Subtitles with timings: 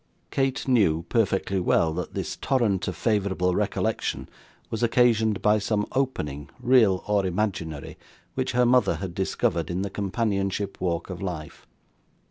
[0.31, 4.27] Kate knew, perfectly well, that this torrent of favourable recollection
[4.71, 7.99] was occasioned by some opening, real or imaginary,
[8.33, 11.67] which her mother had discovered, in the companionship walk of life.